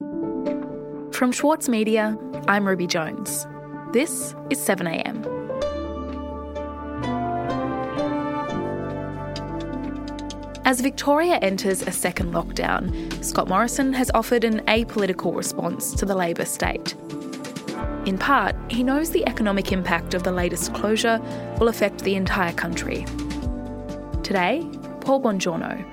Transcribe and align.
From 0.00 1.32
Schwartz 1.32 1.68
Media, 1.68 2.16
I'm 2.46 2.64
Ruby 2.64 2.86
Jones. 2.86 3.44
This 3.92 4.36
is 4.50 4.60
7am. 4.60 5.26
As 10.64 10.80
Victoria 10.80 11.38
enters 11.42 11.82
a 11.82 11.90
second 11.90 12.32
lockdown, 12.32 13.24
Scott 13.24 13.48
Morrison 13.48 13.92
has 13.92 14.12
offered 14.14 14.44
an 14.44 14.60
apolitical 14.66 15.34
response 15.34 15.92
to 15.94 16.06
the 16.06 16.14
Labor 16.14 16.44
state. 16.44 16.94
In 18.06 18.16
part, 18.16 18.54
he 18.70 18.84
knows 18.84 19.10
the 19.10 19.26
economic 19.26 19.72
impact 19.72 20.14
of 20.14 20.22
the 20.22 20.30
latest 20.30 20.72
closure 20.74 21.18
will 21.58 21.66
affect 21.66 22.04
the 22.04 22.14
entire 22.14 22.52
country. 22.52 23.04
Today, 24.22 24.64
Paul 25.00 25.20
Bongiorno 25.20 25.84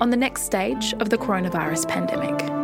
on 0.00 0.08
the 0.08 0.16
next 0.16 0.44
stage 0.44 0.94
of 0.94 1.10
the 1.10 1.18
coronavirus 1.18 1.86
pandemic. 1.86 2.61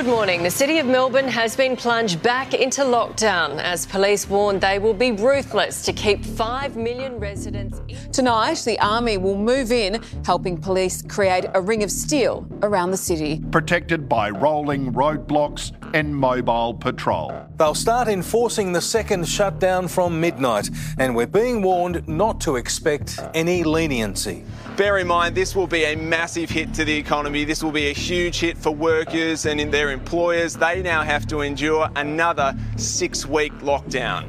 Good 0.00 0.08
morning. 0.08 0.42
The 0.42 0.50
City 0.50 0.78
of 0.78 0.86
Melbourne 0.86 1.28
has 1.28 1.54
been 1.54 1.76
plunged 1.76 2.22
back 2.22 2.54
into 2.54 2.80
lockdown 2.80 3.58
as 3.62 3.84
police 3.84 4.26
warn 4.26 4.58
they 4.58 4.78
will 4.78 4.94
be 4.94 5.12
ruthless 5.12 5.82
to 5.82 5.92
keep 5.92 6.24
5 6.24 6.74
million 6.74 7.20
residents. 7.20 7.82
Tonight, 8.10 8.62
the 8.64 8.78
Army 8.78 9.18
will 9.18 9.36
move 9.36 9.70
in, 9.70 10.02
helping 10.24 10.56
police 10.56 11.02
create 11.02 11.44
a 11.52 11.60
ring 11.60 11.82
of 11.82 11.90
steel 11.90 12.48
around 12.62 12.92
the 12.92 12.96
city. 12.96 13.42
Protected 13.50 14.08
by 14.08 14.30
rolling 14.30 14.90
roadblocks 14.94 15.72
and 15.92 16.16
mobile 16.16 16.72
patrol. 16.72 17.34
They'll 17.58 17.74
start 17.74 18.08
enforcing 18.08 18.72
the 18.72 18.80
second 18.80 19.28
shutdown 19.28 19.86
from 19.86 20.18
midnight, 20.18 20.70
and 20.96 21.14
we're 21.14 21.26
being 21.26 21.60
warned 21.60 22.08
not 22.08 22.40
to 22.40 22.56
expect 22.56 23.20
any 23.34 23.64
leniency. 23.64 24.44
Bear 24.80 24.96
in 24.96 25.08
mind, 25.08 25.34
this 25.34 25.54
will 25.54 25.66
be 25.66 25.84
a 25.84 25.94
massive 25.94 26.48
hit 26.48 26.72
to 26.72 26.86
the 26.86 26.96
economy. 26.96 27.44
This 27.44 27.62
will 27.62 27.70
be 27.70 27.88
a 27.88 27.92
huge 27.92 28.40
hit 28.40 28.56
for 28.56 28.70
workers 28.70 29.44
and 29.44 29.60
in 29.60 29.70
their 29.70 29.90
employers. 29.90 30.56
They 30.56 30.80
now 30.80 31.02
have 31.02 31.26
to 31.26 31.42
endure 31.42 31.90
another 31.96 32.56
six 32.78 33.26
week 33.26 33.52
lockdown. 33.58 34.26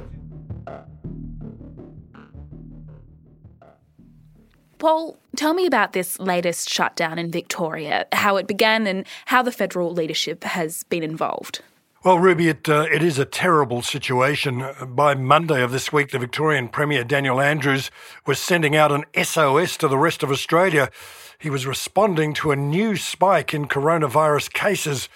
Paul, 4.77 5.17
tell 5.37 5.53
me 5.53 5.65
about 5.65 5.93
this 5.93 6.19
latest 6.19 6.69
shutdown 6.69 7.17
in 7.17 7.31
Victoria, 7.31 8.05
how 8.11 8.35
it 8.35 8.45
began 8.45 8.87
and 8.87 9.07
how 9.27 9.41
the 9.41 9.53
federal 9.53 9.93
leadership 9.93 10.43
has 10.43 10.83
been 10.83 11.01
involved. 11.01 11.61
Well, 12.03 12.17
Ruby, 12.17 12.47
it, 12.47 12.67
uh, 12.67 12.87
it 12.91 13.03
is 13.03 13.19
a 13.19 13.25
terrible 13.25 13.83
situation. 13.83 14.65
By 14.87 15.13
Monday 15.13 15.61
of 15.61 15.71
this 15.71 15.93
week, 15.93 16.09
the 16.09 16.17
Victorian 16.17 16.67
Premier 16.67 17.03
Daniel 17.03 17.39
Andrews 17.39 17.91
was 18.25 18.39
sending 18.39 18.75
out 18.75 18.91
an 18.91 19.05
SOS 19.23 19.77
to 19.77 19.87
the 19.87 19.99
rest 19.99 20.23
of 20.23 20.31
Australia. 20.31 20.89
He 21.37 21.51
was 21.51 21.67
responding 21.67 22.33
to 22.33 22.49
a 22.49 22.55
new 22.55 22.95
spike 22.95 23.53
in 23.53 23.67
coronavirus 23.67 24.51
cases. 24.51 25.09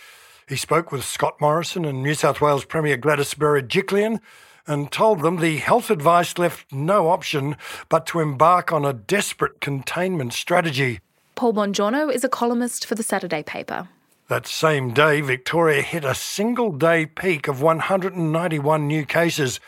He 0.48 0.56
spoke 0.56 0.92
with 0.92 1.04
Scott 1.04 1.42
Morrison 1.42 1.86
and 1.86 2.04
New 2.04 2.14
South 2.14 2.40
Wales 2.40 2.66
Premier 2.66 2.98
Gladys 2.98 3.34
Berejiklian 3.34 4.20
and 4.68 4.92
told 4.92 5.24
them 5.24 5.38
the 5.38 5.58
health 5.58 5.90
advice 5.90 6.38
left 6.38 6.72
no 6.72 7.10
option 7.10 7.58
but 7.90 8.06
to 8.06 8.20
embark 8.20 8.72
on 8.72 8.86
a 8.86 8.94
desperate 8.94 9.60
containment 9.60 10.34
strategy. 10.34 11.00
Paul 11.34 11.56
Bongiorno 11.56 12.14
is 12.14 12.24
a 12.24 12.30
columnist 12.30 12.86
for 12.86 12.94
the 12.94 13.02
Saturday 13.02 13.42
paper. 13.42 13.90
That 14.28 14.48
same 14.48 14.92
day, 14.92 15.22
Victoria 15.22 15.84
hit 15.84 16.04
a 16.04 16.16
single 16.16 16.72
day 16.72 17.06
peak 17.06 17.48
of 17.48 17.62
191 17.62 18.88
new 18.88 19.06
cases. 19.06 19.60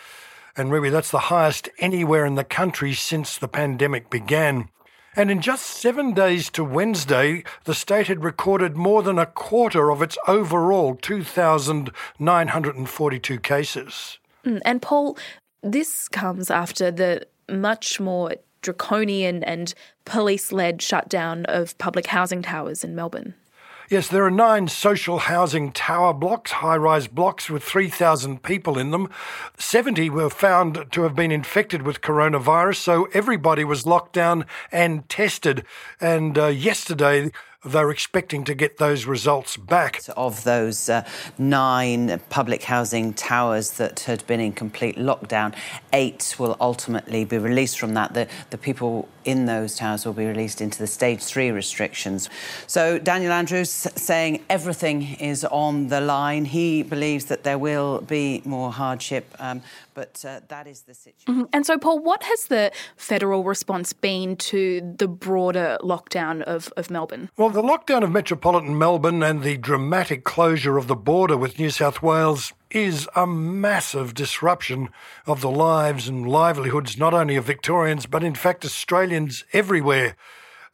And 0.56 0.72
really, 0.72 0.90
that's 0.90 1.12
the 1.12 1.20
highest 1.20 1.70
anywhere 1.78 2.26
in 2.26 2.34
the 2.34 2.44
country 2.44 2.94
since 2.94 3.38
the 3.38 3.48
pandemic 3.48 4.10
began. 4.10 4.70
And 5.16 5.30
in 5.30 5.42
just 5.42 5.68
seven 5.68 6.16
days 6.16 6.50
to 6.52 6.64
Wednesday, 6.64 7.44
the 7.66 7.76
state 7.76 8.08
had 8.08 8.24
recorded 8.24 8.76
more 8.76 9.04
than 9.04 9.20
a 9.20 9.28
quarter 9.28 9.92
of 9.92 10.02
its 10.02 10.18
overall 10.28 10.96
2,942 10.96 13.40
cases. 13.40 14.18
Mm, 14.44 14.62
and 14.66 14.82
Paul, 14.82 15.20
this 15.62 16.08
comes 16.08 16.50
after 16.50 16.90
the 16.90 17.28
much 17.48 18.00
more 18.00 18.34
draconian 18.64 19.44
and 19.44 19.76
police 20.06 20.52
led 20.52 20.82
shutdown 20.82 21.46
of 21.46 21.78
public 21.78 22.08
housing 22.08 22.42
towers 22.42 22.84
in 22.84 22.96
Melbourne. 22.96 23.36
Yes, 23.90 24.10
there 24.10 24.26
are 24.26 24.32
nine 24.32 24.68
social 24.68 25.18
housing 25.18 25.72
tower 25.72 26.14
blocks, 26.14 26.52
high 26.52 26.76
rise 26.76 27.08
blocks 27.08 27.50
with 27.50 27.64
3,000 27.64 28.44
people 28.44 28.78
in 28.78 28.92
them. 28.92 29.10
70 29.58 30.10
were 30.10 30.30
found 30.30 30.88
to 30.92 31.04
have 31.04 31.16
been 31.16 31.32
infected 31.32 31.84
with 31.84 32.02
coronavirus, 32.02 32.76
so 32.76 33.06
everybody 33.14 33.64
was 33.64 33.86
locked 33.86 34.12
down 34.12 34.46
and 34.74 35.08
tested. 35.08 35.64
And 36.02 36.38
uh, 36.38 36.48
yesterday, 36.48 37.32
they're 37.72 37.92
expecting 37.92 38.44
to 38.46 38.56
get 38.56 38.78
those 38.78 39.06
results 39.06 39.58
back. 39.58 40.02
Of 40.16 40.44
those 40.44 40.90
uh, 40.90 41.08
nine 41.38 42.20
public 42.30 42.64
housing 42.64 43.14
towers 43.14 43.72
that 43.72 44.02
had 44.02 44.26
been 44.28 44.40
in 44.40 44.54
complete 44.54 44.98
lockdown, 44.98 45.56
eight 45.94 46.36
will 46.38 46.56
ultimately 46.60 47.26
be 47.26 47.38
released 47.38 47.80
from 47.80 47.94
that. 47.94 48.14
The, 48.14 48.28
the 48.50 48.58
people 48.58 49.08
in 49.26 49.46
those 49.46 49.76
towers 49.76 50.06
will 50.06 50.14
be 50.14 50.26
released 50.26 50.62
into 50.62 50.80
the 50.80 50.88
stage 50.88 51.22
three 51.22 51.52
restrictions. 51.52 52.30
So, 52.66 52.98
Daniel 52.98 53.32
Andrews 53.32 53.70
saying 53.70 54.46
everything 54.50 55.16
is 55.16 55.44
on 55.46 55.88
the 55.88 56.00
line. 56.00 56.46
He 56.46 56.84
believes 56.84 57.26
that 57.26 57.44
there 57.44 57.58
will 57.58 58.02
be 58.02 58.42
more 58.46 58.72
hardship. 58.72 59.36
Um, 59.40 59.62
but 59.94 60.24
uh, 60.26 60.42
that 60.50 60.68
is 60.68 60.82
the 60.82 60.94
situation. 60.94 61.26
Mm-hmm. 61.28 61.44
And 61.54 61.66
so, 61.66 61.78
Paul, 61.78 62.00
what 62.00 62.22
has 62.24 62.46
the 62.46 62.72
federal 62.96 63.44
response 63.44 63.94
been 63.94 64.36
to 64.38 64.94
the 64.98 65.08
broader 65.08 65.78
lockdown 65.82 66.44
of, 66.44 66.72
of 66.78 66.92
Melbourne? 66.92 67.30
Well, 67.36 67.50
the 67.58 67.64
lockdown 67.64 68.04
of 68.04 68.12
metropolitan 68.12 68.78
Melbourne 68.78 69.24
and 69.24 69.42
the 69.42 69.58
dramatic 69.58 70.24
closure 70.24 70.78
of 70.78 70.86
the 70.86 70.96
border 70.96 71.36
with 71.36 71.58
New 71.58 71.72
South 71.72 72.04
Wales 72.04 72.54
is 72.70 73.10
a 73.16 73.26
massive 73.26 74.14
disruption 74.14 74.90
of 75.26 75.42
the 75.42 75.50
lives 75.50 76.08
and 76.08 76.30
livelihoods 76.30 77.00
not 77.00 77.16
only 77.16 77.36
of 77.36 77.46
Victorians, 77.46 78.06
but 78.06 78.24
in 78.24 78.36
fact 78.36 78.64
Australians 78.64 79.44
everywhere. 79.54 80.16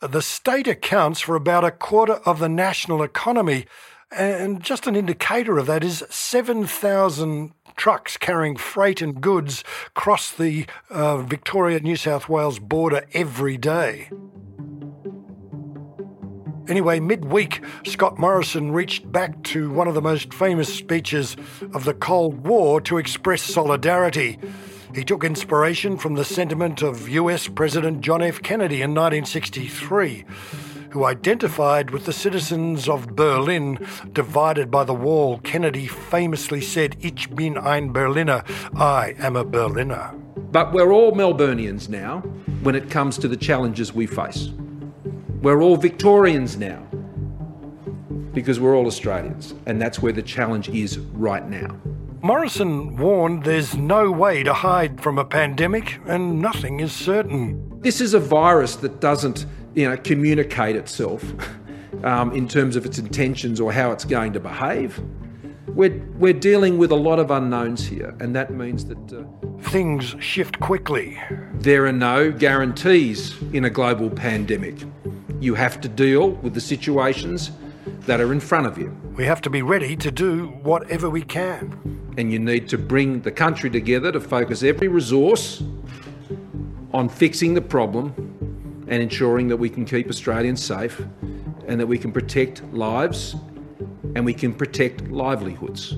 The 0.01 0.21
state 0.21 0.67
accounts 0.67 1.21
for 1.21 1.37
about 1.37 1.63
a 1.63 1.71
quarter 1.71 2.15
of 2.25 2.39
the 2.39 2.49
national 2.49 3.01
economy. 3.01 3.65
And 4.11 4.61
just 4.61 4.85
an 4.85 4.97
indicator 4.97 5.57
of 5.57 5.67
that 5.67 5.85
is 5.85 6.03
7,000 6.09 7.53
trucks 7.77 8.17
carrying 8.17 8.57
freight 8.57 9.01
and 9.01 9.21
goods 9.21 9.63
cross 9.93 10.33
the 10.33 10.65
uh, 10.89 11.19
Victoria 11.19 11.79
New 11.79 11.95
South 11.95 12.27
Wales 12.27 12.59
border 12.59 13.05
every 13.13 13.57
day. 13.57 14.09
Anyway, 16.67 16.99
midweek, 16.99 17.61
Scott 17.85 18.17
Morrison 18.17 18.71
reached 18.71 19.11
back 19.11 19.43
to 19.43 19.69
one 19.71 19.87
of 19.87 19.95
the 19.95 20.01
most 20.01 20.33
famous 20.33 20.73
speeches 20.73 21.35
of 21.73 21.83
the 21.83 21.93
Cold 21.93 22.47
War 22.47 22.79
to 22.81 22.97
express 22.97 23.41
solidarity. 23.41 24.39
He 24.95 25.03
took 25.03 25.23
inspiration 25.23 25.97
from 25.97 26.13
the 26.13 26.23
sentiment 26.23 26.81
of 26.81 27.09
US 27.09 27.47
President 27.47 28.01
John 28.01 28.21
F. 28.21 28.41
Kennedy 28.41 28.81
in 28.81 28.91
1963 28.91 30.25
who 30.91 31.05
identified 31.05 31.89
with 31.89 32.05
the 32.05 32.13
citizens 32.13 32.87
of 32.87 33.15
Berlin 33.15 33.79
divided 34.11 34.69
by 34.69 34.83
the 34.83 34.93
wall. 34.93 35.39
Kennedy 35.39 35.87
famously 35.87 36.61
said, 36.61 36.95
Ich 37.01 37.35
bin 37.35 37.57
ein 37.57 37.91
Berliner, 37.91 38.43
I 38.75 39.15
am 39.17 39.35
a 39.35 39.43
Berliner. 39.43 40.13
But 40.51 40.71
we're 40.71 40.93
all 40.93 41.11
Melburnians 41.11 41.89
now 41.89 42.19
when 42.61 42.75
it 42.75 42.91
comes 42.91 43.17
to 43.17 43.27
the 43.27 43.35
challenges 43.35 43.91
we 43.91 44.05
face. 44.05 44.49
We're 45.43 45.61
all 45.61 45.75
Victorians 45.75 46.55
now 46.55 46.87
because 48.33 48.61
we're 48.61 48.77
all 48.77 48.87
Australians, 48.87 49.53
and 49.65 49.81
that's 49.81 50.01
where 50.01 50.13
the 50.13 50.21
challenge 50.21 50.69
is 50.69 50.99
right 50.99 51.45
now. 51.45 51.77
Morrison 52.21 52.95
warned 52.95 53.43
there's 53.43 53.75
no 53.75 54.09
way 54.09 54.43
to 54.43 54.53
hide 54.53 55.03
from 55.03 55.19
a 55.19 55.25
pandemic 55.25 55.99
and 56.05 56.41
nothing 56.41 56.79
is 56.79 56.93
certain. 56.93 57.81
This 57.81 57.99
is 57.99 58.13
a 58.13 58.21
virus 58.21 58.77
that 58.77 59.01
doesn't 59.01 59.45
you 59.73 59.89
know, 59.89 59.97
communicate 59.97 60.77
itself 60.77 61.21
um, 62.05 62.31
in 62.31 62.47
terms 62.47 62.77
of 62.77 62.85
its 62.85 62.97
intentions 62.97 63.59
or 63.59 63.73
how 63.73 63.91
it's 63.91 64.05
going 64.05 64.31
to 64.31 64.39
behave. 64.39 64.97
We're, 65.67 66.01
we're 66.17 66.31
dealing 66.31 66.77
with 66.77 66.91
a 66.91 66.95
lot 66.95 67.19
of 67.19 67.31
unknowns 67.31 67.85
here, 67.85 68.15
and 68.21 68.33
that 68.33 68.51
means 68.51 68.85
that 68.85 69.11
uh, 69.11 69.25
things 69.71 70.15
shift 70.21 70.61
quickly. 70.61 71.19
There 71.55 71.85
are 71.85 71.91
no 71.91 72.31
guarantees 72.31 73.35
in 73.51 73.65
a 73.65 73.69
global 73.69 74.09
pandemic. 74.09 74.77
You 75.43 75.55
have 75.55 75.81
to 75.81 75.89
deal 75.89 76.29
with 76.29 76.53
the 76.53 76.61
situations 76.61 77.51
that 78.05 78.21
are 78.21 78.31
in 78.31 78.39
front 78.39 78.65
of 78.65 78.77
you. 78.77 78.95
We 79.17 79.25
have 79.25 79.41
to 79.41 79.49
be 79.49 79.61
ready 79.61 79.97
to 79.97 80.09
do 80.09 80.47
whatever 80.63 81.09
we 81.09 81.21
can. 81.21 82.13
And 82.17 82.31
you 82.31 82.39
need 82.39 82.69
to 82.69 82.77
bring 82.77 83.23
the 83.23 83.31
country 83.31 83.69
together 83.69 84.09
to 84.13 84.21
focus 84.21 84.63
every 84.63 84.87
resource 84.87 85.61
on 86.93 87.09
fixing 87.09 87.55
the 87.55 87.61
problem 87.61 88.13
and 88.87 89.03
ensuring 89.03 89.49
that 89.49 89.57
we 89.57 89.69
can 89.69 89.83
keep 89.83 90.07
Australians 90.07 90.63
safe 90.63 91.01
and 91.67 91.77
that 91.77 91.87
we 91.87 91.97
can 91.97 92.13
protect 92.13 92.63
lives 92.71 93.35
and 94.15 94.23
we 94.23 94.33
can 94.33 94.53
protect 94.53 95.09
livelihoods. 95.09 95.97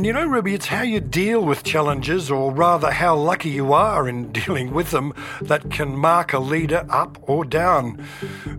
And 0.00 0.06
you 0.06 0.14
know, 0.14 0.24
Ruby, 0.24 0.54
it's 0.54 0.68
how 0.68 0.80
you 0.80 0.98
deal 0.98 1.44
with 1.44 1.62
challenges, 1.62 2.30
or 2.30 2.54
rather, 2.54 2.90
how 2.90 3.14
lucky 3.14 3.50
you 3.50 3.74
are 3.74 4.08
in 4.08 4.32
dealing 4.32 4.72
with 4.72 4.92
them, 4.92 5.12
that 5.42 5.70
can 5.70 5.94
mark 5.94 6.32
a 6.32 6.38
leader 6.38 6.86
up 6.88 7.18
or 7.28 7.44
down. 7.44 8.02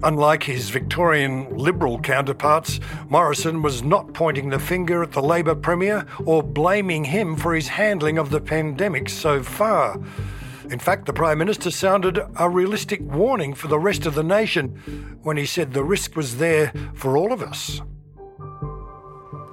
Unlike 0.04 0.44
his 0.44 0.70
Victorian 0.70 1.58
Liberal 1.58 2.00
counterparts, 2.00 2.80
Morrison 3.10 3.64
was 3.64 3.82
not 3.82 4.14
pointing 4.14 4.52
the 4.52 4.60
finger 4.60 5.02
at 5.02 5.14
the 5.14 5.24
Labor 5.24 5.56
Premier 5.56 6.06
or 6.26 6.44
blaming 6.44 7.06
him 7.06 7.36
for 7.36 7.56
his 7.56 7.70
handling 7.70 8.20
of 8.20 8.30
the 8.30 8.40
pandemic 8.40 9.10
so 9.10 9.42
far. 9.42 10.00
In 10.70 10.78
fact, 10.78 11.08
the 11.08 11.14
Prime 11.14 11.40
Minister 11.40 11.72
sounded 11.72 12.20
a 12.36 12.50
realistic 12.52 13.02
warning 13.02 13.56
for 13.56 13.68
the 13.68 13.80
rest 13.80 14.06
of 14.06 14.14
the 14.14 14.22
nation 14.22 15.18
when 15.24 15.38
he 15.38 15.48
said 15.48 15.74
the 15.74 15.84
risk 15.84 16.16
was 16.16 16.38
there 16.38 16.72
for 16.94 17.18
all 17.18 17.34
of 17.34 17.42
us. 17.42 17.82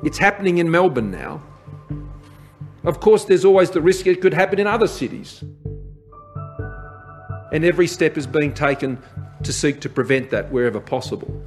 It's 0.05 0.19
happening 0.19 0.59
in 0.59 0.71
Melbourne 0.71 1.11
now. 1.11 1.43
Of 2.85 3.01
course, 3.01 3.25
there's 3.25 3.45
always 3.45 3.71
the 3.71 3.81
risk 3.81 4.07
it 4.07 4.21
could 4.21 4.35
happen 4.35 4.59
in 4.59 4.67
other 4.67 4.87
cities. 4.87 5.43
And 7.53 7.65
every 7.65 7.87
step 7.87 8.17
is 8.17 8.27
being 8.27 8.55
taken 8.55 9.03
to 9.43 9.53
seek 9.53 9.81
to 9.81 9.89
prevent 9.89 10.31
that 10.31 10.53
wherever 10.53 10.81
possible. 10.81 11.43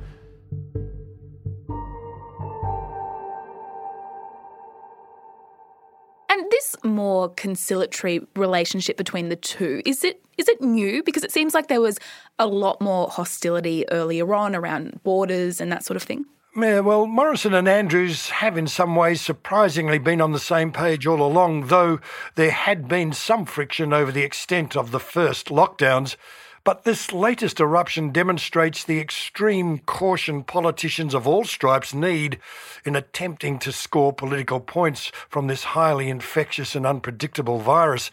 And 6.29 6.49
this 6.49 6.75
more 6.83 7.29
conciliatory 7.29 8.25
relationship 8.35 8.97
between 8.97 9.29
the 9.29 9.35
two, 9.35 9.81
is 9.85 10.03
it 10.03 10.21
is 10.37 10.47
it 10.47 10.61
new? 10.61 11.03
Because 11.03 11.23
it 11.23 11.31
seems 11.31 11.53
like 11.53 11.67
there 11.67 11.81
was 11.81 11.99
a 12.39 12.47
lot 12.47 12.81
more 12.81 13.09
hostility 13.09 13.85
earlier 13.91 14.33
on 14.33 14.55
around 14.55 14.99
borders 15.03 15.61
and 15.61 15.71
that 15.71 15.83
sort 15.83 15.97
of 15.97 16.03
thing. 16.03 16.25
Well, 16.53 17.05
Morrison 17.05 17.53
and 17.53 17.65
Andrews 17.65 18.29
have 18.29 18.57
in 18.57 18.67
some 18.67 18.93
ways 18.93 19.21
surprisingly 19.21 19.99
been 19.99 20.19
on 20.19 20.33
the 20.33 20.39
same 20.39 20.73
page 20.73 21.07
all 21.07 21.21
along, 21.21 21.67
though 21.67 22.01
there 22.35 22.51
had 22.51 22.89
been 22.89 23.13
some 23.13 23.45
friction 23.45 23.93
over 23.93 24.11
the 24.11 24.23
extent 24.23 24.75
of 24.75 24.91
the 24.91 24.99
first 24.99 25.47
lockdowns. 25.47 26.17
But 26.65 26.83
this 26.83 27.13
latest 27.13 27.61
eruption 27.61 28.11
demonstrates 28.11 28.83
the 28.83 28.99
extreme 28.99 29.79
caution 29.79 30.43
politicians 30.43 31.13
of 31.13 31.25
all 31.25 31.45
stripes 31.45 31.93
need 31.93 32.37
in 32.83 32.97
attempting 32.97 33.57
to 33.59 33.71
score 33.71 34.11
political 34.11 34.59
points 34.59 35.09
from 35.29 35.47
this 35.47 35.63
highly 35.63 36.09
infectious 36.09 36.75
and 36.75 36.85
unpredictable 36.85 37.59
virus. 37.59 38.11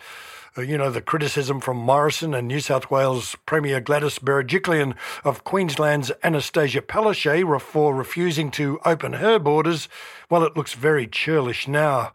Uh, 0.57 0.63
you 0.63 0.79
know, 0.79 0.91
the 0.91 1.03
criticism 1.03 1.61
from 1.61 1.77
Morrison 1.77 2.33
and 2.33 2.49
New 2.49 2.61
South 2.61 2.91
Wales 2.91 3.37
Premier 3.45 3.81
Gladys 3.81 4.19
Berejiklian 4.19 4.95
of 5.25 5.45
Queensland's 5.45 6.11
Anastasia 6.23 6.81
Palaszczuk 6.81 7.61
for 7.61 7.95
refusing 7.95 8.51
to 8.53 8.81
open 8.85 9.15
her 9.15 9.39
borders, 9.39 9.89
well, 10.31 10.45
it 10.45 10.57
looks 10.57 10.73
very 10.73 11.07
churlish 11.07 11.69
now. 11.69 12.13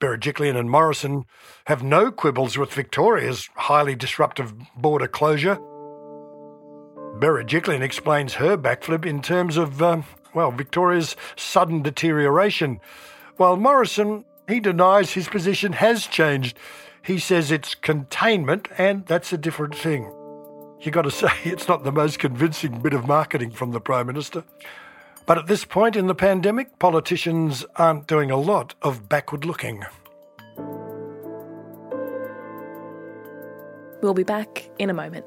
Berejiklian 0.00 0.56
and 0.56 0.70
Morrison 0.70 1.24
have 1.66 1.82
no 1.82 2.10
quibbles 2.10 2.56
with 2.56 2.72
Victoria's 2.72 3.48
highly 3.54 3.94
disruptive 3.94 4.54
border 4.76 5.08
closure. 5.08 5.56
Berejiklian 7.18 7.82
explains 7.82 8.34
her 8.34 8.56
backflip 8.56 9.04
in 9.04 9.22
terms 9.22 9.56
of, 9.56 9.82
um, 9.82 10.04
well, 10.34 10.50
Victoria's 10.50 11.16
sudden 11.36 11.82
deterioration, 11.82 12.80
while 13.36 13.56
Morrison, 13.56 14.24
he 14.48 14.60
denies 14.60 15.12
his 15.12 15.28
position 15.28 15.72
has 15.74 16.06
changed. 16.06 16.56
He 17.04 17.18
says 17.18 17.50
it's 17.50 17.74
containment, 17.74 18.68
and 18.78 19.04
that's 19.06 19.32
a 19.32 19.38
different 19.38 19.74
thing. 19.74 20.12
You've 20.80 20.94
got 20.94 21.02
to 21.02 21.10
say, 21.10 21.32
it's 21.44 21.68
not 21.68 21.84
the 21.84 21.92
most 21.92 22.18
convincing 22.18 22.80
bit 22.80 22.92
of 22.92 23.06
marketing 23.06 23.50
from 23.50 23.72
the 23.72 23.80
Prime 23.80 24.06
Minister. 24.06 24.44
But 25.26 25.38
at 25.38 25.46
this 25.46 25.64
point 25.64 25.96
in 25.96 26.06
the 26.06 26.14
pandemic, 26.14 26.78
politicians 26.78 27.64
aren't 27.76 28.06
doing 28.06 28.30
a 28.30 28.36
lot 28.36 28.74
of 28.82 29.08
backward 29.08 29.44
looking. 29.44 29.84
We'll 34.02 34.14
be 34.14 34.24
back 34.24 34.68
in 34.80 34.90
a 34.90 34.94
moment. 34.94 35.26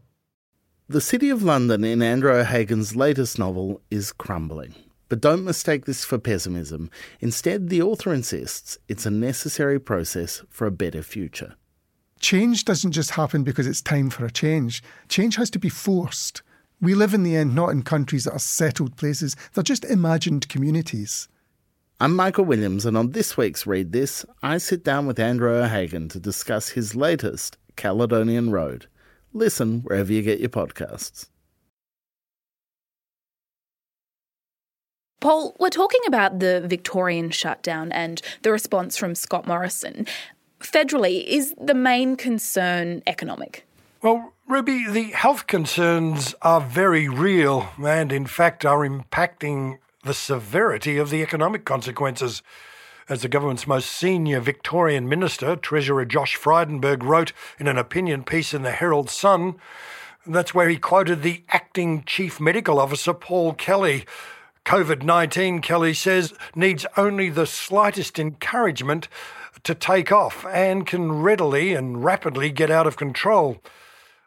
The 0.91 0.99
City 0.99 1.29
of 1.29 1.41
London 1.41 1.85
in 1.85 2.01
Andrew 2.01 2.33
O'Hagan's 2.33 2.97
latest 2.97 3.39
novel 3.39 3.79
is 3.89 4.11
crumbling. 4.11 4.75
But 5.07 5.21
don't 5.21 5.45
mistake 5.45 5.85
this 5.85 6.03
for 6.03 6.17
pessimism. 6.17 6.89
Instead, 7.21 7.69
the 7.69 7.81
author 7.81 8.13
insists 8.13 8.77
it's 8.89 9.05
a 9.05 9.09
necessary 9.09 9.79
process 9.79 10.43
for 10.49 10.67
a 10.67 10.71
better 10.71 11.01
future. 11.01 11.55
Change 12.19 12.65
doesn't 12.65 12.91
just 12.91 13.11
happen 13.11 13.45
because 13.45 13.67
it's 13.67 13.81
time 13.81 14.09
for 14.09 14.25
a 14.25 14.31
change. 14.31 14.83
Change 15.07 15.37
has 15.37 15.49
to 15.51 15.59
be 15.59 15.69
forced. 15.69 16.41
We 16.81 16.93
live 16.93 17.13
in 17.13 17.23
the 17.23 17.37
end 17.37 17.55
not 17.55 17.69
in 17.69 17.83
countries 17.83 18.25
that 18.25 18.33
are 18.33 18.39
settled 18.39 18.97
places, 18.97 19.37
they're 19.53 19.63
just 19.63 19.85
imagined 19.85 20.49
communities. 20.49 21.29
I'm 22.01 22.17
Michael 22.17 22.43
Williams, 22.43 22.85
and 22.85 22.97
on 22.97 23.11
this 23.11 23.37
week's 23.37 23.65
Read 23.65 23.93
This, 23.93 24.25
I 24.43 24.57
sit 24.57 24.83
down 24.83 25.07
with 25.07 25.19
Andrew 25.19 25.55
O'Hagan 25.55 26.09
to 26.09 26.19
discuss 26.19 26.67
his 26.67 26.95
latest, 26.95 27.57
Caledonian 27.77 28.51
Road. 28.51 28.87
Listen 29.33 29.81
wherever 29.81 30.11
you 30.11 30.21
get 30.21 30.39
your 30.39 30.49
podcasts. 30.49 31.27
Paul, 35.21 35.55
we're 35.59 35.69
talking 35.69 36.01
about 36.07 36.39
the 36.39 36.61
Victorian 36.65 37.29
shutdown 37.29 37.91
and 37.91 38.21
the 38.41 38.51
response 38.51 38.97
from 38.97 39.13
Scott 39.13 39.45
Morrison. 39.45 40.07
Federally, 40.59 41.23
is 41.23 41.53
the 41.61 41.75
main 41.75 42.15
concern 42.15 43.03
economic? 43.05 43.65
Well, 44.01 44.33
Ruby, 44.47 44.87
the 44.89 45.11
health 45.11 45.45
concerns 45.45 46.33
are 46.41 46.59
very 46.59 47.07
real 47.07 47.69
and, 47.81 48.11
in 48.11 48.25
fact, 48.25 48.65
are 48.65 48.79
impacting 48.79 49.77
the 50.03 50.15
severity 50.15 50.97
of 50.97 51.11
the 51.11 51.21
economic 51.21 51.65
consequences. 51.65 52.41
As 53.09 53.21
the 53.21 53.27
government's 53.27 53.67
most 53.67 53.91
senior 53.91 54.39
Victorian 54.39 55.09
minister, 55.09 55.55
Treasurer 55.55 56.05
Josh 56.05 56.37
Frydenberg, 56.37 57.03
wrote 57.03 57.33
in 57.59 57.67
an 57.67 57.77
opinion 57.77 58.23
piece 58.23 58.53
in 58.53 58.61
the 58.61 58.71
Herald 58.71 59.09
Sun, 59.09 59.55
that's 60.25 60.53
where 60.53 60.69
he 60.69 60.77
quoted 60.77 61.23
the 61.23 61.43
acting 61.49 62.03
chief 62.03 62.39
medical 62.39 62.79
officer, 62.79 63.13
Paul 63.13 63.53
Kelly. 63.53 64.05
COVID 64.65 65.01
19, 65.01 65.61
Kelly 65.61 65.95
says, 65.95 66.33
needs 66.53 66.85
only 66.95 67.29
the 67.29 67.47
slightest 67.47 68.19
encouragement 68.19 69.07
to 69.63 69.73
take 69.73 70.11
off 70.11 70.45
and 70.45 70.85
can 70.85 71.11
readily 71.23 71.73
and 71.73 72.03
rapidly 72.03 72.51
get 72.51 72.69
out 72.69 72.85
of 72.85 72.97
control. 72.97 73.57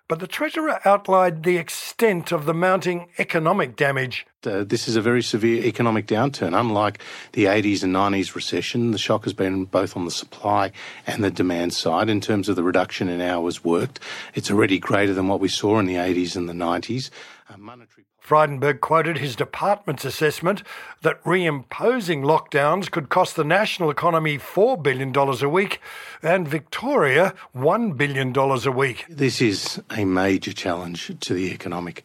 But 0.06 0.20
the 0.20 0.26
Treasurer 0.26 0.80
outlined 0.84 1.44
the 1.44 1.56
extent 1.56 2.30
of 2.30 2.44
the 2.44 2.52
mounting 2.52 3.08
economic 3.18 3.74
damage. 3.74 4.26
Uh, 4.44 4.62
this 4.62 4.86
is 4.86 4.96
a 4.96 5.00
very 5.00 5.22
severe 5.22 5.64
economic 5.64 6.06
downturn. 6.06 6.58
Unlike 6.58 6.98
the 7.32 7.46
80s 7.46 7.82
and 7.82 7.94
90s 7.94 8.34
recession, 8.34 8.90
the 8.90 8.98
shock 8.98 9.24
has 9.24 9.32
been 9.32 9.64
both 9.64 9.96
on 9.96 10.04
the 10.04 10.10
supply 10.10 10.72
and 11.06 11.24
the 11.24 11.30
demand 11.30 11.72
side. 11.72 12.10
In 12.10 12.20
terms 12.20 12.50
of 12.50 12.56
the 12.56 12.62
reduction 12.62 13.08
in 13.08 13.22
hours 13.22 13.64
worked, 13.64 13.98
it's 14.34 14.50
already 14.50 14.78
greater 14.78 15.14
than 15.14 15.28
what 15.28 15.40
we 15.40 15.48
saw 15.48 15.78
in 15.78 15.86
the 15.86 15.94
80s 15.94 16.36
and 16.36 16.50
the 16.50 16.52
90s. 16.52 17.08
Uh, 17.48 17.56
monetary 17.56 18.04
Frydenberg 18.26 18.80
quoted 18.80 19.18
his 19.18 19.36
department's 19.36 20.04
assessment 20.04 20.62
that 21.02 21.22
reimposing 21.24 22.22
lockdowns 22.22 22.90
could 22.90 23.10
cost 23.10 23.36
the 23.36 23.44
national 23.44 23.90
economy 23.90 24.38
$4 24.38 24.82
billion 24.82 25.14
a 25.14 25.48
week 25.48 25.78
and 26.22 26.48
Victoria 26.48 27.34
$1 27.54 27.98
billion 27.98 28.34
a 28.34 28.70
week. 28.70 29.04
This 29.10 29.42
is 29.42 29.82
a 29.90 30.06
major 30.06 30.54
challenge 30.54 31.12
to 31.20 31.34
the 31.34 31.52
economic 31.52 32.02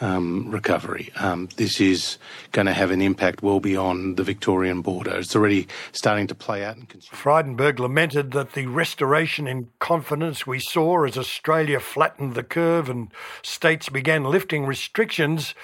um, 0.00 0.50
recovery. 0.50 1.10
Um, 1.16 1.48
this 1.56 1.80
is 1.80 2.18
going 2.52 2.66
to 2.66 2.72
have 2.72 2.90
an 2.90 3.02
impact 3.02 3.42
well 3.42 3.60
beyond 3.60 4.16
the 4.16 4.22
Victorian 4.22 4.80
border. 4.80 5.18
It's 5.18 5.36
already 5.36 5.68
starting 5.92 6.26
to 6.28 6.34
play 6.34 6.64
out 6.64 6.76
in 6.76 6.86
consumer. 6.86 7.16
Frydenberg 7.16 7.78
lamented 7.78 8.32
that 8.32 8.52
the 8.52 8.66
restoration 8.66 9.46
in 9.46 9.68
confidence 9.78 10.46
we 10.46 10.58
saw 10.58 11.04
as 11.04 11.18
Australia 11.18 11.80
flattened 11.80 12.34
the 12.34 12.42
curve 12.42 12.88
and 12.88 13.12
states 13.42 13.88
began 13.88 14.24
lifting 14.24 14.66
restrictions 14.66 15.54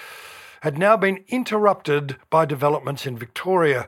had 0.61 0.77
now 0.77 0.97
been 0.97 1.23
interrupted 1.27 2.17
by 2.29 2.45
developments 2.45 3.05
in 3.05 3.17
Victoria. 3.17 3.87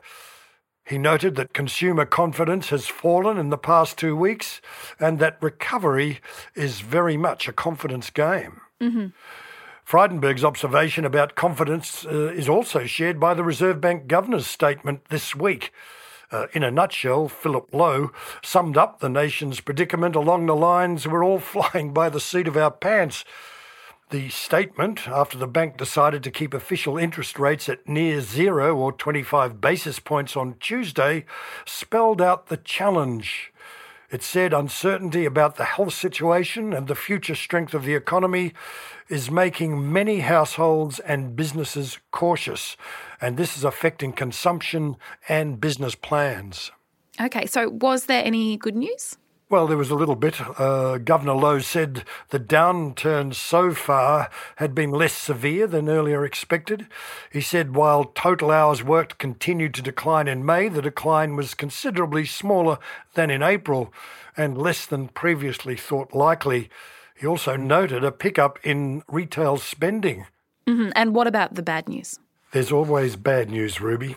He 0.84 0.98
noted 0.98 1.36
that 1.36 1.52
consumer 1.52 2.04
confidence 2.04 2.70
has 2.70 2.86
fallen 2.86 3.38
in 3.38 3.50
the 3.50 3.58
past 3.58 3.96
two 3.96 4.16
weeks 4.16 4.60
and 4.98 5.18
that 5.18 5.38
recovery 5.40 6.20
is 6.54 6.80
very 6.80 7.16
much 7.16 7.46
a 7.48 7.52
confidence 7.52 8.10
game. 8.10 8.60
Mm-hmm. 8.80 9.06
Frydenberg's 9.90 10.44
observation 10.44 11.04
about 11.04 11.34
confidence 11.34 12.06
uh, 12.06 12.28
is 12.28 12.48
also 12.48 12.86
shared 12.86 13.18
by 13.18 13.34
the 13.34 13.42
Reserve 13.42 13.80
Bank 13.80 14.06
Governor's 14.06 14.46
statement 14.46 15.06
this 15.08 15.34
week. 15.34 15.72
Uh, 16.30 16.46
in 16.52 16.62
a 16.62 16.70
nutshell, 16.70 17.26
Philip 17.26 17.74
Lowe 17.74 18.12
summed 18.40 18.76
up 18.76 19.00
the 19.00 19.08
nation's 19.08 19.58
predicament 19.58 20.14
along 20.14 20.46
the 20.46 20.54
lines 20.54 21.08
we're 21.08 21.24
all 21.24 21.40
flying 21.40 21.92
by 21.92 22.08
the 22.08 22.20
seat 22.20 22.46
of 22.46 22.56
our 22.56 22.70
pants. 22.70 23.24
The 24.10 24.28
statement, 24.28 25.08
after 25.08 25.36
the 25.36 25.48
bank 25.48 25.76
decided 25.76 26.22
to 26.22 26.30
keep 26.30 26.54
official 26.54 26.96
interest 26.96 27.36
rates 27.36 27.68
at 27.68 27.88
near 27.88 28.20
zero 28.20 28.76
or 28.76 28.92
25 28.92 29.60
basis 29.60 29.98
points 29.98 30.36
on 30.36 30.54
Tuesday, 30.60 31.24
spelled 31.66 32.22
out 32.22 32.46
the 32.46 32.58
challenge. 32.58 33.49
It 34.10 34.24
said 34.24 34.52
uncertainty 34.52 35.24
about 35.24 35.56
the 35.56 35.64
health 35.64 35.94
situation 35.94 36.72
and 36.72 36.88
the 36.88 36.96
future 36.96 37.36
strength 37.36 37.74
of 37.74 37.84
the 37.84 37.94
economy 37.94 38.54
is 39.08 39.30
making 39.30 39.92
many 39.92 40.20
households 40.20 40.98
and 40.98 41.36
businesses 41.36 41.98
cautious, 42.10 42.76
and 43.20 43.36
this 43.36 43.56
is 43.56 43.62
affecting 43.62 44.12
consumption 44.12 44.96
and 45.28 45.60
business 45.60 45.94
plans. 45.94 46.72
Okay, 47.20 47.46
so 47.46 47.68
was 47.68 48.06
there 48.06 48.24
any 48.24 48.56
good 48.56 48.74
news? 48.74 49.16
Well, 49.50 49.66
there 49.66 49.76
was 49.76 49.90
a 49.90 49.96
little 49.96 50.14
bit. 50.14 50.40
Uh, 50.60 50.98
Governor 50.98 51.34
Lowe 51.34 51.58
said 51.58 52.04
the 52.28 52.38
downturn 52.38 53.34
so 53.34 53.74
far 53.74 54.30
had 54.56 54.76
been 54.76 54.92
less 54.92 55.12
severe 55.12 55.66
than 55.66 55.88
earlier 55.88 56.24
expected. 56.24 56.86
He 57.32 57.40
said 57.40 57.74
while 57.74 58.04
total 58.04 58.52
hours 58.52 58.84
worked 58.84 59.18
continued 59.18 59.74
to 59.74 59.82
decline 59.82 60.28
in 60.28 60.46
May, 60.46 60.68
the 60.68 60.80
decline 60.80 61.34
was 61.34 61.54
considerably 61.54 62.26
smaller 62.26 62.78
than 63.14 63.28
in 63.28 63.42
April 63.42 63.92
and 64.36 64.56
less 64.56 64.86
than 64.86 65.08
previously 65.08 65.74
thought 65.74 66.14
likely. 66.14 66.70
He 67.16 67.26
also 67.26 67.56
noted 67.56 68.04
a 68.04 68.12
pickup 68.12 68.60
in 68.62 69.02
retail 69.08 69.56
spending. 69.56 70.26
Mm-hmm. 70.68 70.90
And 70.94 71.12
what 71.12 71.26
about 71.26 71.56
the 71.56 71.62
bad 71.62 71.88
news? 71.88 72.20
There's 72.52 72.70
always 72.70 73.16
bad 73.16 73.50
news, 73.50 73.80
Ruby. 73.80 74.14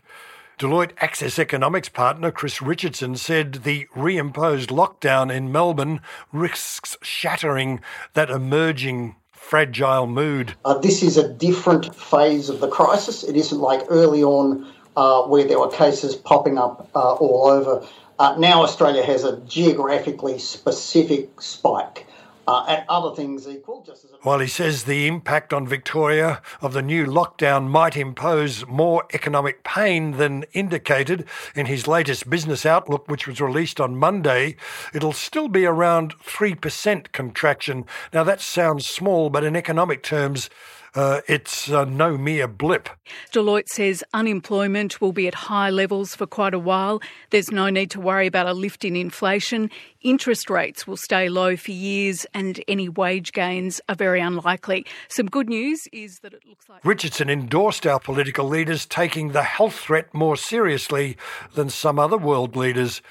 Deloitte 0.59 0.91
Access 0.97 1.39
Economics 1.39 1.89
partner 1.89 2.31
Chris 2.31 2.61
Richardson 2.61 3.15
said 3.15 3.63
the 3.63 3.87
reimposed 3.95 4.67
lockdown 4.67 5.33
in 5.33 5.51
Melbourne 5.51 5.99
risks 6.31 6.95
shattering 7.01 7.81
that 8.13 8.29
emerging 8.29 9.15
fragile 9.31 10.05
mood. 10.05 10.53
Uh, 10.63 10.77
this 10.77 11.01
is 11.01 11.17
a 11.17 11.27
different 11.27 11.95
phase 11.95 12.49
of 12.49 12.59
the 12.59 12.67
crisis. 12.67 13.23
It 13.23 13.35
isn't 13.35 13.59
like 13.59 13.81
early 13.89 14.23
on 14.23 14.71
uh, 14.95 15.23
where 15.23 15.43
there 15.43 15.59
were 15.59 15.71
cases 15.71 16.15
popping 16.15 16.57
up 16.57 16.87
uh, 16.95 17.13
all 17.13 17.47
over. 17.47 17.85
Uh, 18.19 18.35
now 18.37 18.61
Australia 18.61 19.03
has 19.03 19.23
a 19.23 19.41
geographically 19.41 20.37
specific 20.37 21.41
spike. 21.41 22.05
Uh, 22.45 22.65
and 22.67 22.83
other 22.89 23.15
things 23.15 23.47
equal, 23.47 23.83
just 23.85 24.03
as 24.03 24.11
while 24.23 24.39
he 24.39 24.47
says 24.47 24.83
the 24.83 25.05
impact 25.05 25.53
on 25.53 25.67
Victoria 25.67 26.41
of 26.61 26.73
the 26.73 26.81
new 26.81 27.05
lockdown 27.05 27.67
might 27.67 27.97
impose 27.97 28.65
more 28.67 29.05
economic 29.13 29.63
pain 29.63 30.11
than 30.11 30.43
indicated 30.53 31.25
in 31.55 31.65
his 31.65 31.87
latest 31.87 32.29
business 32.29 32.65
outlook, 32.65 33.07
which 33.07 33.27
was 33.27 33.41
released 33.41 33.81
on 33.81 33.97
Monday, 33.97 34.55
it'll 34.93 35.13
still 35.13 35.47
be 35.47 35.65
around 35.65 36.17
3% 36.19 37.11
contraction. 37.11 37.85
Now, 38.13 38.23
that 38.23 38.39
sounds 38.39 38.85
small, 38.85 39.29
but 39.29 39.43
in 39.43 39.55
economic 39.57 40.03
terms, 40.03 40.49
uh, 40.95 41.21
it's 41.27 41.71
uh, 41.71 41.85
no 41.85 42.17
mere 42.17 42.47
blip. 42.47 42.89
Deloitte 43.31 43.67
says 43.67 44.03
unemployment 44.13 45.01
will 45.01 45.11
be 45.11 45.27
at 45.27 45.33
high 45.33 45.69
levels 45.69 46.15
for 46.15 46.27
quite 46.27 46.53
a 46.53 46.59
while. 46.59 47.01
There's 47.31 47.51
no 47.51 47.69
need 47.69 47.89
to 47.91 47.99
worry 47.99 48.27
about 48.27 48.47
a 48.47 48.53
lift 48.53 48.85
in 48.85 48.95
inflation. 48.95 49.71
Interest 50.01 50.49
rates 50.49 50.85
will 50.85 50.97
stay 50.97 51.29
low 51.29 51.55
for 51.55 51.71
years, 51.71 52.25
and 52.33 52.63
any 52.67 52.89
wage 52.89 53.31
gains 53.31 53.81
are 53.89 53.95
very 53.95 54.21
unlikely. 54.21 54.85
Some 55.07 55.27
good 55.27 55.49
news 55.49 55.87
is 55.91 56.19
that 56.19 56.33
it 56.33 56.43
looks 56.47 56.69
like. 56.69 56.85
Richardson 56.85 57.29
endorsed 57.29 57.87
our 57.87 57.99
political 57.99 58.47
leaders 58.47 58.85
taking 58.85 59.29
the 59.29 59.43
health 59.43 59.75
threat 59.75 60.13
more 60.13 60.37
seriously 60.37 61.17
than 61.55 61.69
some 61.69 61.97
other 61.97 62.17
world 62.17 62.55
leaders. 62.55 63.01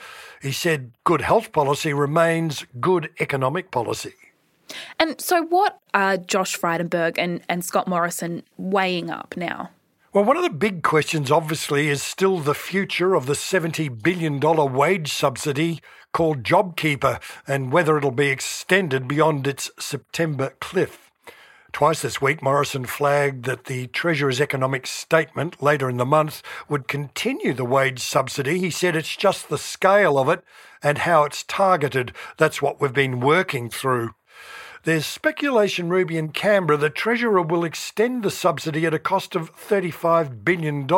He 0.41 0.53
said 0.53 0.93
good 1.05 1.21
health 1.21 1.53
policy 1.53 1.93
remains 1.93 2.65
good 2.81 3.11
economic 3.21 3.71
policy. 3.71 4.15
And 4.99 5.21
so, 5.21 5.45
what 5.45 5.79
are 5.95 6.17
Josh 6.17 6.59
Frydenberg 6.59 7.15
and, 7.19 7.43
and 7.49 7.65
Scott 7.65 7.89
Morrison 7.89 8.43
weighing 8.57 9.11
up 9.11 9.35
now? 9.37 9.71
Well, 10.13 10.25
one 10.25 10.37
of 10.37 10.43
the 10.43 10.51
big 10.51 10.83
questions, 10.83 11.31
obviously, 11.31 11.89
is 11.89 12.03
still 12.03 12.39
the 12.39 12.55
future 12.55 13.15
of 13.15 13.25
the 13.25 13.33
$70 13.33 14.03
billion 14.03 14.39
wage 14.41 15.11
subsidy 15.11 15.81
called 16.13 16.43
JobKeeper 16.43 17.19
and 17.49 17.73
whether 17.73 17.97
it'll 17.97 18.11
be 18.11 18.29
extended 18.29 19.09
beyond 19.09 19.47
its 19.47 19.71
September 19.79 20.53
cliff. 20.61 21.11
Twice 21.73 22.03
this 22.03 22.21
week, 22.21 22.43
Morrison 22.43 22.85
flagged 22.85 23.47
that 23.47 23.65
the 23.65 23.87
Treasurer's 23.87 24.43
economic 24.43 24.87
statement 24.87 25.63
later 25.63 25.89
in 25.89 25.97
the 25.97 26.05
month 26.05 26.43
would 26.69 26.87
continue 26.87 27.55
the 27.55 27.65
wage 27.65 28.01
subsidy. 28.01 28.59
He 28.59 28.69
said 28.69 28.95
it's 28.95 29.17
just 29.17 29.49
the 29.49 29.57
scale 29.57 30.19
of 30.19 30.29
it 30.29 30.45
and 30.83 30.99
how 30.99 31.25
it's 31.25 31.43
targeted. 31.45 32.13
That's 32.37 32.61
what 32.61 32.79
we've 32.79 32.93
been 32.93 33.21
working 33.21 33.71
through. 33.71 34.11
There's 34.85 35.07
speculation, 35.07 35.91
Ruby, 35.91 36.19
in 36.19 36.31
Canberra 36.31 36.77
the 36.77 36.91
Treasurer 36.91 37.41
will 37.41 37.63
extend 37.63 38.25
the 38.25 38.33
subsidy 38.33 38.85
at 38.85 38.93
a 38.93 38.99
cost 38.99 39.37
of 39.37 39.55
$35 39.55 40.45
billion. 40.45 40.89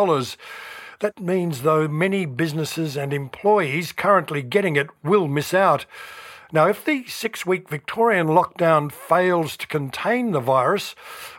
That 1.00 1.20
means, 1.20 1.60
though, 1.60 1.86
many 1.86 2.24
businesses 2.24 2.96
and 2.96 3.12
employees 3.12 3.92
currently 3.92 4.40
getting 4.40 4.76
it 4.76 4.88
will 5.02 5.28
miss 5.28 5.52
out. 5.52 5.84
Now, 6.50 6.66
if 6.66 6.82
the 6.82 7.04
six 7.08 7.44
week 7.44 7.68
Victorian 7.68 8.28
lockdown 8.28 8.90
fails 8.90 9.54
to 9.58 9.66
contain 9.66 10.30
the 10.30 10.40
virus, 10.40 10.94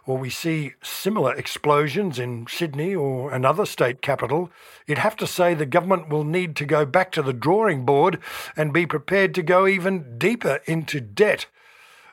or 0.06 0.20
we 0.20 0.30
see 0.30 0.74
similar 0.84 1.34
explosions 1.34 2.20
in 2.20 2.46
Sydney 2.48 2.94
or 2.94 3.34
another 3.34 3.66
state 3.66 4.04
capital, 4.04 4.52
you'd 4.86 5.00
have 5.00 5.16
to 5.16 5.26
say 5.26 5.56
the 5.56 5.66
government 5.66 6.10
will 6.10 6.24
need 6.24 6.56
to 6.58 6.66
go 6.66 6.86
back 6.86 7.12
to 7.14 7.24
the 7.24 7.34
drawing 7.34 7.86
board 7.86 8.20
and 8.56 8.72
be 8.72 8.86
prepared 8.86 9.34
to 9.34 9.42
go 9.42 9.66
even 9.66 10.20
deeper 10.20 10.60
into 10.68 11.02
debt. 11.02 11.48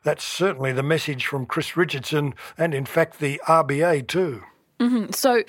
That's 0.02 0.25
certainly 0.25 0.73
the 0.73 0.82
message 0.82 1.26
from 1.26 1.47
Chris 1.47 1.76
Richardson 1.76 2.35
and, 2.59 2.75
in 2.75 2.85
fact, 2.85 3.21
the 3.21 3.40
RBA 3.47 4.09
too. 4.09 4.42
Mm-hmm. 4.80 5.12
So, 5.12 5.44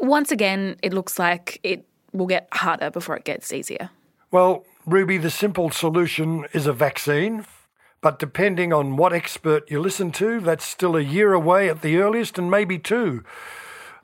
once 0.00 0.30
again, 0.30 0.76
it 0.82 0.92
looks 0.92 1.18
like 1.18 1.60
it 1.62 1.86
will 2.12 2.26
get 2.26 2.48
harder 2.52 2.90
before 2.90 3.16
it 3.16 3.24
gets 3.24 3.52
easier. 3.52 3.90
Well, 4.30 4.64
Ruby, 4.84 5.18
the 5.18 5.30
simple 5.30 5.70
solution 5.70 6.46
is 6.52 6.66
a 6.66 6.72
vaccine. 6.72 7.46
But 8.02 8.18
depending 8.18 8.72
on 8.72 8.96
what 8.96 9.12
expert 9.12 9.70
you 9.70 9.80
listen 9.80 10.12
to, 10.12 10.38
that's 10.40 10.64
still 10.64 10.96
a 10.96 11.00
year 11.00 11.32
away 11.32 11.68
at 11.68 11.82
the 11.82 11.96
earliest, 11.96 12.38
and 12.38 12.50
maybe 12.50 12.78
two. 12.78 13.24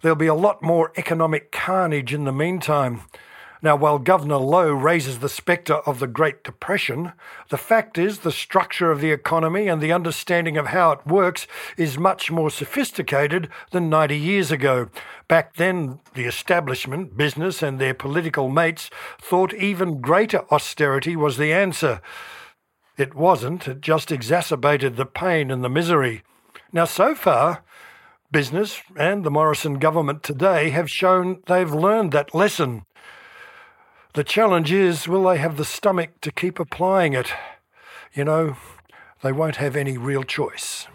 There'll 0.01 0.17
be 0.17 0.27
a 0.27 0.35
lot 0.35 0.63
more 0.63 0.93
economic 0.97 1.53
carnage 1.53 2.13
in 2.13 2.25
the 2.25 2.33
meantime. 2.33 3.03
Now, 3.65 3.77
while 3.77 4.01
Governor 4.01 4.39
Lowe 4.39 4.73
raises 4.73 5.21
the 5.21 5.29
spectre 5.29 5.77
of 5.87 6.01
the 6.01 6.09
Great 6.09 6.43
Depression, 6.43 7.13
the 7.49 7.57
fact 7.57 7.97
is 7.97 8.19
the 8.19 8.33
structure 8.33 8.91
of 8.91 9.01
the 9.01 9.13
economy 9.13 9.69
and 9.69 9.81
the 9.81 9.93
understanding 9.93 10.57
of 10.57 10.67
how 10.67 10.91
it 10.91 11.07
works 11.07 11.47
is 11.77 11.97
much 11.97 12.29
more 12.29 12.51
sophisticated 12.51 13.49
than 13.71 13.89
90 13.89 14.19
years 14.19 14.51
ago. 14.51 14.89
Back 15.29 15.55
then, 15.55 16.01
the 16.15 16.25
establishment, 16.25 17.17
business, 17.17 17.63
and 17.63 17.79
their 17.79 17.95
political 17.95 18.49
mates 18.49 18.91
thought 19.21 19.55
even 19.55 20.01
greater 20.01 20.45
austerity 20.53 21.15
was 21.15 21.37
the 21.37 21.53
answer. 21.53 22.01
It 22.99 23.15
wasn't, 23.15 23.69
it 23.69 23.81
just 23.81 24.11
exacerbated 24.11 24.97
the 24.97 25.07
pain 25.07 25.53
and 25.53 25.63
the 25.63 25.69
misery. 25.69 26.25
Now, 26.73 26.85
so 26.85 27.15
far, 27.15 27.63
business 28.33 28.83
and 28.97 29.23
the 29.23 29.31
Morrison 29.31 29.79
government 29.79 30.25
today 30.25 30.71
have 30.71 30.91
shown 30.91 31.43
they've 31.47 31.73
learned 31.73 32.11
that 32.11 32.35
lesson. 32.35 32.87
The 34.15 34.25
challenge 34.25 34.71
is 34.71 35.09
will 35.09 35.25
they 35.25 35.39
have 35.39 35.57
the 35.57 35.65
stomach 35.65 36.21
to 36.21 36.31
keep 36.31 36.61
applying 36.61 37.15
it? 37.15 37.33
You 38.13 38.25
know, 38.25 38.57
they 39.23 39.33
won't 39.33 39.57
have 39.57 39.75
any 39.75 39.97
real 39.97 40.23
choice. 40.23 40.87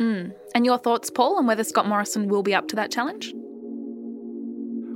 Mm. 0.00 0.34
And 0.54 0.64
your 0.64 0.78
thoughts, 0.78 1.10
Paul, 1.10 1.36
on 1.36 1.46
whether 1.46 1.62
Scott 1.62 1.86
Morrison 1.86 2.28
will 2.28 2.42
be 2.42 2.54
up 2.54 2.66
to 2.68 2.76
that 2.76 2.90
challenge? 2.90 3.34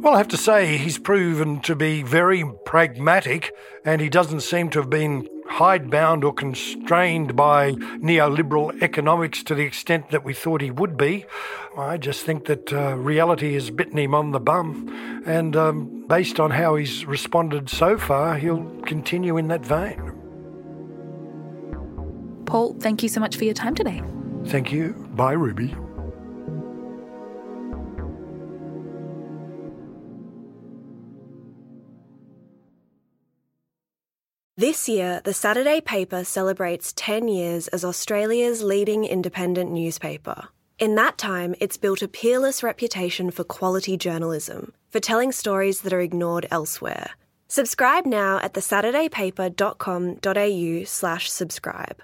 Well, 0.01 0.15
I 0.15 0.19
have 0.19 0.29
to 0.29 0.37
say, 0.37 0.77
he's 0.77 0.99
proven 0.99 1.61
to 1.63 1.75
be 1.75 2.03
very 2.03 2.45
pragmatic, 2.65 3.53
and 3.85 4.01
he 4.01 4.09
doesn't 4.09 4.41
seem 4.41 4.71
to 4.71 4.79
have 4.79 4.89
been 4.89 5.29
hidebound 5.49 6.25
or 6.25 6.33
constrained 6.33 7.35
by 7.35 7.73
neoliberal 7.73 8.81
economics 8.83 9.43
to 9.45 9.55
the 9.55 9.65
extent 9.65 10.11
that 10.11 10.25
we 10.25 10.35
thought 10.35 10.61
he 10.61 10.71
would 10.71 10.97
be. 10.97 11.25
I 11.77 11.97
just 11.97 12.25
think 12.25 12.47
that 12.47 12.73
uh, 12.73 12.97
reality 12.97 13.55
has 13.55 13.71
bitten 13.71 13.99
him 13.99 14.15
on 14.15 14.33
the 14.33 14.41
bum, 14.41 15.23
and 15.27 15.57
um, 15.57 16.05
based 16.09 16.39
on 16.41 16.51
how 16.51 16.77
he's 16.77 17.07
responded 17.07 17.71
so 17.71 17.99
far, 17.99 18.37
he'll 18.37 18.65
continue 18.83 19.37
in 19.37 19.49
that 19.49 19.65
vein. 19.65 20.13
Paul, 22.47 22.77
thank 22.81 23.03
you 23.03 23.09
so 23.09 23.21
much 23.21 23.37
for 23.37 23.45
your 23.45 23.55
time 23.55 23.75
today. 23.75 24.03
Thank 24.47 24.73
you. 24.73 24.95
Bye, 25.15 25.33
Ruby. 25.33 25.75
This 34.59 34.89
year, 34.89 35.21
the 35.23 35.33
Saturday 35.33 35.81
paper 35.81 36.25
celebrates 36.25 36.93
10 36.97 37.29
years 37.29 37.69
as 37.69 37.85
Australia's 37.85 38.61
leading 38.61 39.05
independent 39.05 39.71
newspaper. 39.71 40.49
In 40.81 40.97
that 40.97 41.17
time, 41.17 41.55
it's 41.61 41.77
built 41.77 42.03
a 42.03 42.09
peerless 42.09 42.65
reputation 42.65 43.31
for 43.31 43.45
quality 43.45 43.97
journalism, 43.97 44.73
for 44.91 44.99
telling 44.99 45.31
stories 45.31 45.83
that 45.83 45.93
are 45.93 46.01
ignored 46.01 46.49
elsewhere. 46.51 47.11
Subscribe 47.47 48.05
now 48.05 48.39
at 48.39 48.55
thesaturdaypaper.com.au 48.55 50.85
slash 50.85 51.31
subscribe. 51.31 52.03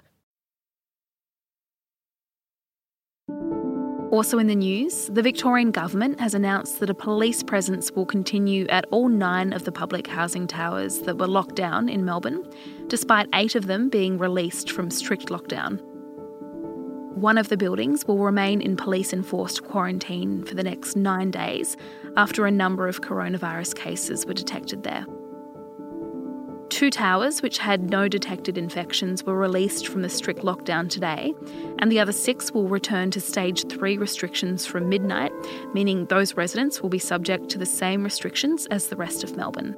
Also 4.15 4.39
in 4.39 4.47
the 4.47 4.55
news, 4.55 5.07
the 5.07 5.21
Victorian 5.21 5.71
government 5.71 6.21
has 6.21 6.33
announced 6.33 6.79
that 6.79 6.89
a 6.89 6.93
police 6.93 7.43
presence 7.43 7.91
will 7.91 8.05
continue 8.05 8.65
at 8.67 8.85
all 8.89 9.09
nine 9.09 9.51
of 9.51 9.65
the 9.65 9.73
public 9.73 10.07
housing 10.07 10.47
towers 10.47 10.99
that 10.99 11.17
were 11.17 11.27
locked 11.27 11.55
down 11.55 11.89
in 11.89 12.05
Melbourne, 12.05 12.41
despite 12.87 13.27
eight 13.33 13.55
of 13.55 13.67
them 13.67 13.89
being 13.89 14.17
released 14.17 14.71
from 14.71 14.89
strict 14.89 15.25
lockdown. 15.25 15.81
One 17.15 17.37
of 17.37 17.49
the 17.49 17.57
buildings 17.57 18.07
will 18.07 18.19
remain 18.19 18.61
in 18.61 18.77
police 18.77 19.11
enforced 19.11 19.65
quarantine 19.65 20.45
for 20.45 20.55
the 20.55 20.63
next 20.63 20.95
nine 20.95 21.29
days 21.29 21.75
after 22.15 22.45
a 22.45 22.51
number 22.51 22.87
of 22.87 23.01
coronavirus 23.01 23.75
cases 23.75 24.25
were 24.25 24.33
detected 24.33 24.83
there. 24.83 25.05
Two 26.75 26.89
towers, 26.89 27.41
which 27.41 27.59
had 27.59 27.89
no 27.89 28.09
detected 28.09 28.57
infections, 28.57 29.23
were 29.23 29.37
released 29.37 29.87
from 29.87 30.01
the 30.01 30.09
strict 30.09 30.41
lockdown 30.41 30.89
today, 30.89 31.33
and 31.79 31.89
the 31.89 32.01
other 32.01 32.11
six 32.11 32.51
will 32.51 32.67
return 32.67 33.11
to 33.11 33.21
stage 33.21 33.65
three 33.69 33.97
restrictions 33.97 34.65
from 34.65 34.89
midnight, 34.89 35.31
meaning 35.73 36.05
those 36.07 36.35
residents 36.35 36.81
will 36.81 36.89
be 36.89 36.99
subject 36.99 37.47
to 37.47 37.57
the 37.57 37.65
same 37.65 38.03
restrictions 38.03 38.65
as 38.65 38.87
the 38.87 38.97
rest 38.97 39.23
of 39.23 39.37
Melbourne. 39.37 39.77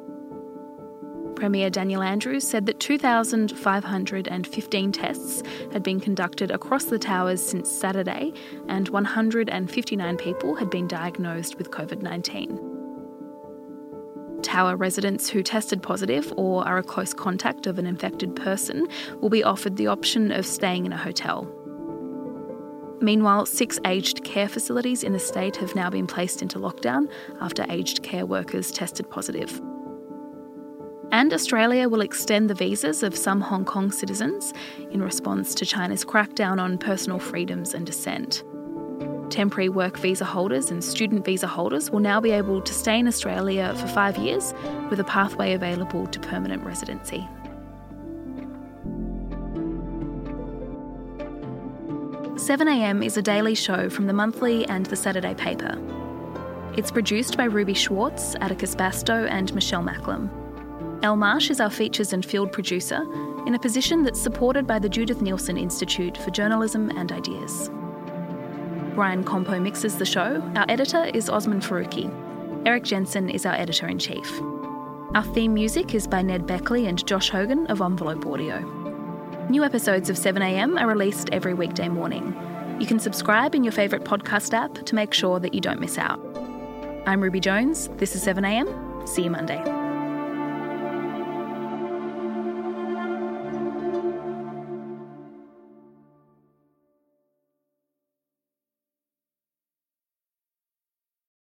Premier 1.35 1.69
Daniel 1.69 2.01
Andrews 2.01 2.47
said 2.47 2.65
that 2.65 2.79
2,515 2.79 4.91
tests 4.91 5.43
had 5.71 5.83
been 5.83 5.99
conducted 5.99 6.49
across 6.49 6.85
the 6.85 6.97
towers 6.97 7.47
since 7.47 7.71
Saturday, 7.71 8.33
and 8.69 8.89
159 8.89 10.17
people 10.17 10.55
had 10.55 10.71
been 10.71 10.87
diagnosed 10.87 11.59
with 11.59 11.69
COVID 11.69 12.01
19. 12.01 12.66
Tower 14.43 14.75
residents 14.75 15.29
who 15.29 15.41
tested 15.41 15.81
positive 15.81 16.31
or 16.37 16.65
are 16.67 16.77
a 16.77 16.83
close 16.83 17.13
contact 17.13 17.67
of 17.67 17.79
an 17.79 17.87
infected 17.87 18.35
person 18.35 18.87
will 19.19 19.29
be 19.29 19.43
offered 19.43 19.77
the 19.77 19.87
option 19.87 20.31
of 20.31 20.45
staying 20.45 20.85
in 20.85 20.93
a 20.93 20.97
hotel. 20.97 21.51
Meanwhile, 22.99 23.45
six 23.45 23.79
aged 23.85 24.23
care 24.23 24.47
facilities 24.47 25.03
in 25.03 25.13
the 25.13 25.19
state 25.19 25.55
have 25.57 25.75
now 25.75 25.89
been 25.89 26.07
placed 26.07 26.41
into 26.41 26.59
lockdown 26.59 27.09
after 27.41 27.65
aged 27.69 28.01
care 28.03 28.25
workers 28.25 28.71
tested 28.71 29.09
positive. 29.09 29.61
And 31.11 31.31
Australia 31.33 31.87
will 31.87 32.01
extend 32.01 32.49
the 32.49 32.55
visas 32.55 33.01
of 33.01 33.15
some 33.15 33.39
Hong 33.39 33.65
Kong 33.65 33.91
citizens 33.91 34.53
in 34.91 35.01
response 35.01 35.55
to 35.55 35.65
China's 35.65 36.03
crackdown 36.03 36.59
on 36.59 36.77
personal 36.77 37.19
freedoms 37.19 37.73
and 37.73 37.85
dissent. 37.85 38.43
Temporary 39.29 39.69
work 39.69 39.97
visa 39.97 40.23
holders 40.23 40.71
and 40.71 40.83
student 40.83 41.25
visa 41.25 41.47
holders 41.47 41.91
will 41.91 41.99
now 41.99 42.21
be 42.21 42.31
able 42.31 42.61
to 42.61 42.73
stay 42.73 42.97
in 42.97 43.07
Australia 43.07 43.75
for 43.75 43.87
five 43.87 44.17
years 44.17 44.53
with 44.89 44.99
a 44.99 45.03
pathway 45.03 45.53
available 45.53 46.07
to 46.07 46.19
permanent 46.19 46.63
residency. 46.63 47.27
Seven 52.37 52.69
AM 52.69 53.03
is 53.03 53.17
a 53.17 53.21
daily 53.21 53.55
show 53.55 53.89
from 53.89 54.07
the 54.07 54.13
monthly 54.13 54.65
and 54.69 54.85
the 54.85 54.95
Saturday 54.95 55.33
paper. 55.33 55.77
It's 56.77 56.91
produced 56.91 57.35
by 57.35 57.45
Ruby 57.45 57.73
Schwartz, 57.73 58.35
Atticus 58.39 58.75
Bastow, 58.75 59.27
and 59.29 59.53
Michelle 59.53 59.83
Macklem. 59.83 60.29
Elle 61.03 61.17
Marsh 61.17 61.49
is 61.49 61.59
our 61.59 61.69
features 61.69 62.13
and 62.13 62.25
field 62.25 62.51
producer, 62.51 63.01
in 63.45 63.55
a 63.55 63.59
position 63.59 64.03
that's 64.03 64.21
supported 64.21 64.65
by 64.65 64.79
the 64.79 64.87
Judith 64.87 65.19
Neilson 65.19 65.59
Institute 65.59 66.17
for 66.17 66.31
Journalism 66.31 66.89
and 66.91 67.11
Ideas. 67.11 67.69
Brian 68.97 69.23
Compo 69.23 69.59
mixes 69.59 69.99
the 69.99 70.07
show. 70.07 70.41
Our 70.55 70.65
editor 70.67 71.03
is 71.03 71.29
Osman 71.29 71.59
Faruqi. 71.61 72.09
Erik 72.65 72.83
Jensen 72.83 73.29
is 73.29 73.45
our 73.45 73.53
editor 73.53 73.87
in 73.87 73.99
chief. 73.99 74.27
Our 75.13 75.23
theme 75.35 75.53
music 75.53 75.93
is 75.93 76.07
by 76.07 76.23
Ned 76.23 76.47
Beckley 76.47 76.87
and 76.87 77.05
Josh 77.05 77.29
Hogan 77.29 77.67
of 77.67 77.79
Envelope 77.79 78.25
Audio. 78.25 78.59
New 79.51 79.63
episodes 79.63 80.09
of 80.09 80.15
7am 80.15 80.81
are 80.81 80.87
released 80.87 81.29
every 81.31 81.53
weekday 81.53 81.89
morning. 81.89 82.35
You 82.79 82.87
can 82.87 82.97
subscribe 82.99 83.53
in 83.53 83.63
your 83.63 83.71
favourite 83.71 84.03
podcast 84.03 84.51
app 84.55 84.73
to 84.87 84.95
make 84.95 85.13
sure 85.13 85.39
that 85.41 85.53
you 85.53 85.61
don't 85.61 85.79
miss 85.79 85.99
out. 85.99 86.19
I'm 87.05 87.21
Ruby 87.21 87.39
Jones. 87.39 87.89
This 87.97 88.15
is 88.15 88.25
7am. 88.25 89.07
See 89.07 89.25
you 89.25 89.29
Monday. 89.29 89.76